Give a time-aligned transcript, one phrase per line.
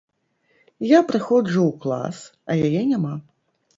[0.91, 2.17] Я прыходжу ў клас,
[2.51, 3.13] а яе няма.